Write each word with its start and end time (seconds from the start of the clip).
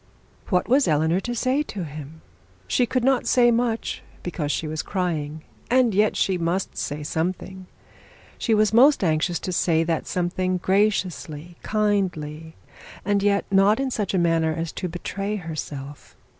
What 0.49 0.67
was 0.67 0.87
Eleanor 0.87 1.19
to 1.19 1.35
say 1.35 1.61
to 1.61 1.83
this? 1.83 2.05
She 2.67 2.87
could 2.87 3.03
not 3.03 3.27
say 3.27 3.51
much, 3.51 4.01
because 4.23 4.51
she 4.51 4.67
was 4.67 4.81
crying, 4.81 5.43
and 5.69 5.93
yet 5.93 6.17
she 6.17 6.39
must 6.39 6.75
say 6.75 7.03
something. 7.03 7.67
She 8.39 8.55
was 8.55 8.73
most 8.73 9.03
anxious 9.03 9.37
to 9.41 9.51
say 9.51 9.83
that 9.83 10.07
something 10.07 10.57
graciously, 10.57 11.55
kindly, 11.61 12.55
and 13.05 13.21
yet 13.21 13.45
not 13.51 13.79
in 13.79 13.91
such 13.91 14.15
a 14.15 14.17
manner 14.17 14.51
as 14.51 14.71
to 14.71 14.89
betray 14.89 15.35
herself. 15.35 16.15